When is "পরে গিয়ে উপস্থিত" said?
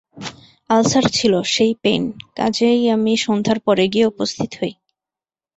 3.59-4.51